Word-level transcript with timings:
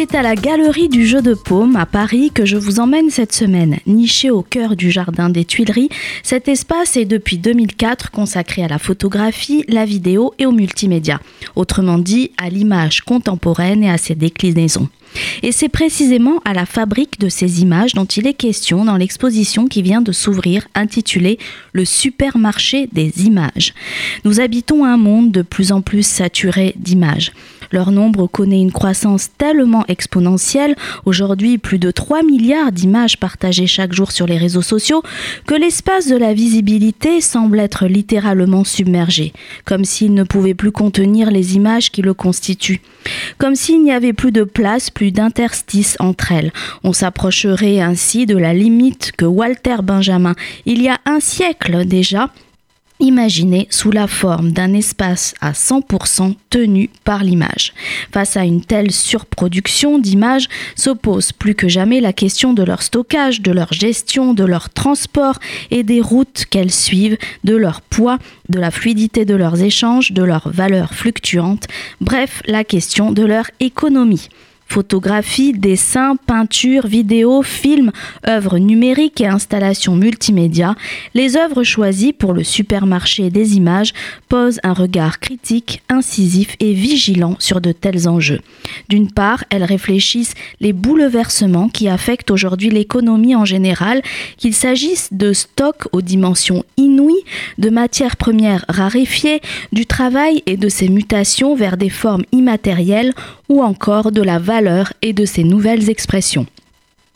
C'est 0.00 0.14
à 0.14 0.22
la 0.22 0.34
Galerie 0.34 0.88
du 0.88 1.06
Jeu 1.06 1.20
de 1.20 1.34
Paume 1.34 1.76
à 1.76 1.84
Paris 1.84 2.30
que 2.32 2.46
je 2.46 2.56
vous 2.56 2.80
emmène 2.80 3.10
cette 3.10 3.34
semaine. 3.34 3.80
Niché 3.86 4.30
au 4.30 4.40
cœur 4.40 4.74
du 4.74 4.90
Jardin 4.90 5.28
des 5.28 5.44
Tuileries, 5.44 5.90
cet 6.22 6.48
espace 6.48 6.96
est 6.96 7.04
depuis 7.04 7.36
2004 7.36 8.10
consacré 8.10 8.64
à 8.64 8.68
la 8.68 8.78
photographie, 8.78 9.62
la 9.68 9.84
vidéo 9.84 10.32
et 10.38 10.46
au 10.46 10.52
multimédia. 10.52 11.20
Autrement 11.54 11.98
dit, 11.98 12.30
à 12.38 12.48
l'image 12.48 13.02
contemporaine 13.02 13.84
et 13.84 13.90
à 13.90 13.98
ses 13.98 14.14
déclinaisons. 14.14 14.88
Et 15.42 15.52
c'est 15.52 15.68
précisément 15.68 16.40
à 16.46 16.54
la 16.54 16.64
fabrique 16.64 17.20
de 17.20 17.28
ces 17.28 17.60
images 17.60 17.92
dont 17.92 18.06
il 18.06 18.26
est 18.26 18.32
question 18.32 18.86
dans 18.86 18.96
l'exposition 18.96 19.66
qui 19.66 19.82
vient 19.82 20.00
de 20.00 20.12
s'ouvrir 20.12 20.66
intitulée 20.74 21.38
Le 21.74 21.84
supermarché 21.84 22.88
des 22.90 23.26
images. 23.26 23.74
Nous 24.24 24.40
habitons 24.40 24.86
un 24.86 24.96
monde 24.96 25.30
de 25.30 25.42
plus 25.42 25.72
en 25.72 25.82
plus 25.82 26.06
saturé 26.06 26.72
d'images. 26.76 27.32
Leur 27.72 27.92
nombre 27.92 28.26
connaît 28.26 28.60
une 28.60 28.72
croissance 28.72 29.28
tellement 29.38 29.84
exponentielle, 29.86 30.74
aujourd'hui 31.04 31.58
plus 31.58 31.78
de 31.78 31.90
3 31.90 32.22
milliards 32.22 32.72
d'images 32.72 33.18
partagées 33.18 33.66
chaque 33.66 33.92
jour 33.92 34.10
sur 34.10 34.26
les 34.26 34.38
réseaux 34.38 34.62
sociaux, 34.62 35.02
que 35.46 35.54
l'espace 35.54 36.08
de 36.08 36.16
la 36.16 36.34
visibilité 36.34 37.20
semble 37.20 37.60
être 37.60 37.86
littéralement 37.86 38.64
submergé, 38.64 39.32
comme 39.64 39.84
s'il 39.84 40.14
ne 40.14 40.24
pouvait 40.24 40.54
plus 40.54 40.72
contenir 40.72 41.30
les 41.30 41.54
images 41.54 41.90
qui 41.90 42.02
le 42.02 42.14
constituent, 42.14 42.80
comme 43.38 43.54
s'il 43.54 43.82
n'y 43.82 43.92
avait 43.92 44.12
plus 44.12 44.32
de 44.32 44.44
place, 44.44 44.90
plus 44.90 45.12
d'interstices 45.12 45.96
entre 46.00 46.32
elles. 46.32 46.52
On 46.82 46.92
s'approcherait 46.92 47.80
ainsi 47.80 48.26
de 48.26 48.36
la 48.36 48.52
limite 48.52 49.12
que 49.16 49.24
Walter 49.24 49.76
Benjamin, 49.82 50.34
il 50.66 50.82
y 50.82 50.88
a 50.88 50.98
un 51.06 51.20
siècle 51.20 51.84
déjà, 51.84 52.30
imaginé 53.00 53.66
sous 53.70 53.90
la 53.90 54.06
forme 54.06 54.52
d'un 54.52 54.72
espace 54.74 55.34
à 55.40 55.52
100% 55.52 56.34
tenu 56.50 56.90
par 57.04 57.24
l'image. 57.24 57.72
Face 58.12 58.36
à 58.36 58.44
une 58.44 58.62
telle 58.62 58.90
surproduction 58.90 59.98
d'images, 59.98 60.48
s'oppose 60.76 61.32
plus 61.32 61.54
que 61.54 61.68
jamais 61.68 62.00
la 62.00 62.12
question 62.12 62.52
de 62.52 62.62
leur 62.62 62.82
stockage, 62.82 63.40
de 63.40 63.52
leur 63.52 63.72
gestion, 63.72 64.34
de 64.34 64.44
leur 64.44 64.70
transport 64.70 65.38
et 65.70 65.82
des 65.82 66.00
routes 66.00 66.44
qu'elles 66.50 66.72
suivent, 66.72 67.18
de 67.44 67.56
leur 67.56 67.80
poids, 67.80 68.18
de 68.48 68.58
la 68.58 68.70
fluidité 68.70 69.24
de 69.24 69.34
leurs 69.34 69.62
échanges, 69.62 70.12
de 70.12 70.22
leurs 70.22 70.48
valeurs 70.50 70.94
fluctuantes, 70.94 71.66
bref, 72.00 72.42
la 72.46 72.64
question 72.64 73.12
de 73.12 73.24
leur 73.24 73.50
économie. 73.60 74.28
Photographie, 74.70 75.52
dessin, 75.52 76.14
peinture, 76.14 76.86
vidéo, 76.86 77.42
film, 77.42 77.90
œuvres 78.28 78.58
numériques 78.58 79.20
et 79.20 79.26
installations 79.26 79.96
multimédia, 79.96 80.76
les 81.12 81.36
œuvres 81.36 81.64
choisies 81.64 82.12
pour 82.12 82.34
le 82.34 82.44
supermarché 82.44 83.30
des 83.30 83.56
images 83.56 83.92
posent 84.28 84.60
un 84.62 84.72
regard 84.72 85.18
critique, 85.18 85.82
incisif 85.88 86.54
et 86.60 86.72
vigilant 86.72 87.34
sur 87.40 87.60
de 87.60 87.72
tels 87.72 88.08
enjeux. 88.08 88.38
D'une 88.88 89.10
part, 89.10 89.42
elles 89.50 89.64
réfléchissent 89.64 90.34
les 90.60 90.72
bouleversements 90.72 91.68
qui 91.68 91.88
affectent 91.88 92.30
aujourd'hui 92.30 92.70
l'économie 92.70 93.34
en 93.34 93.44
général, 93.44 94.02
qu'il 94.36 94.54
s'agisse 94.54 95.08
de 95.10 95.32
stocks 95.32 95.88
aux 95.90 96.00
dimensions 96.00 96.64
inouïes, 96.76 97.24
de 97.58 97.70
matières 97.70 98.16
premières 98.16 98.64
raréfiées, 98.68 99.40
du 99.72 99.84
travail 99.84 100.44
et 100.46 100.56
de 100.56 100.68
ses 100.68 100.88
mutations 100.88 101.56
vers 101.56 101.76
des 101.76 101.90
formes 101.90 102.22
immatérielles 102.30 103.14
ou 103.50 103.62
encore 103.62 104.12
de 104.12 104.22
la 104.22 104.38
valeur 104.38 104.94
et 105.02 105.12
de 105.12 105.26
ses 105.26 105.44
nouvelles 105.44 105.90
expressions. 105.90 106.46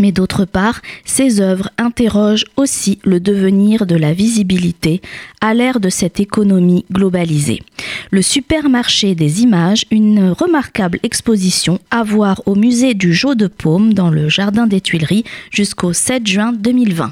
Mais 0.00 0.12
d'autre 0.12 0.46
part, 0.46 0.80
ces 1.04 1.42
œuvres 1.42 1.68
interrogent 1.76 2.46
aussi 2.56 2.98
le 3.04 3.20
devenir 3.20 3.84
de 3.84 3.96
la 3.96 4.14
visibilité 4.14 5.02
à 5.42 5.52
l'ère 5.52 5.78
de 5.78 5.90
cette 5.90 6.20
économie 6.20 6.86
globalisée. 6.90 7.60
Le 8.10 8.22
supermarché 8.22 9.14
des 9.14 9.42
images, 9.42 9.84
une 9.90 10.30
remarquable 10.30 11.00
exposition 11.02 11.80
à 11.90 12.02
voir 12.02 12.40
au 12.46 12.54
musée 12.54 12.94
du 12.94 13.12
Jeu 13.12 13.34
de 13.34 13.46
Paume 13.46 13.92
dans 13.92 14.08
le 14.08 14.30
Jardin 14.30 14.66
des 14.66 14.80
Tuileries 14.80 15.24
jusqu'au 15.50 15.92
7 15.92 16.26
juin 16.26 16.52
2020. 16.52 17.08